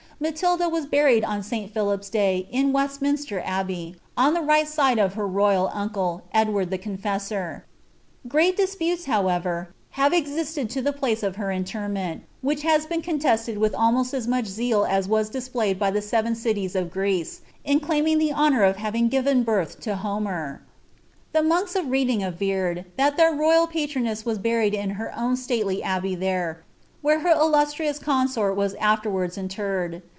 Matilda 0.23 0.69
was 0.69 0.85
buried 0.85 1.23
on 1.25 1.41
St 1.41 1.73
Philip's 1.73 2.07
day 2.07 2.47
in 2.51 2.71
Westminster 2.71 3.41
I 3.43 3.63
the 3.63 4.41
right 4.41 4.67
side 4.67 4.99
of 4.99 5.15
her 5.15 5.25
royal 5.27 5.71
uncle, 5.73 6.25
Edward 6.31 6.69
the 6.69 6.77
Confessor.* 6.77 7.65
yutes, 8.29 9.05
however, 9.05 9.69
have 9.97 10.13
existed 10.13 10.67
as 10.67 10.73
to 10.75 10.81
the 10.83 10.93
place 10.93 11.23
of 11.23 11.37
her 11.37 11.49
interment,' 11.51 12.21
I 12.47 12.79
been 12.87 13.01
contested 13.01 13.57
with 13.57 13.73
almost 13.73 14.13
as 14.13 14.27
much 14.27 14.45
zeal 14.45 14.85
as 14.87 15.07
was 15.07 15.27
displayed 15.27 15.79
by 15.79 15.91
cities 15.99 16.75
of 16.75 16.91
Greece, 16.91 17.41
in 17.65 17.79
claiming 17.79 18.19
the 18.19 18.31
honour 18.31 18.63
of 18.63 18.75
having 18.75 19.09
given 19.09 19.41
birth'. 19.41 19.79
The 19.81 21.41
monks 21.43 21.75
of 21.75 21.89
Reading 21.89 22.21
averred 22.21 22.85
that 22.95 23.17
their 23.17 23.33
royal 23.33 23.65
patroness 23.65 24.21
d 24.21 24.77
in 24.77 24.89
her 24.91 25.11
own 25.17 25.35
stately 25.35 25.81
abbey 25.81 26.13
there, 26.13 26.61
where 27.01 27.21
her 27.21 27.29
illustrious 27.31 27.97
consort 27.97 28.55
irards 28.55 29.35
interred. 29.35 30.03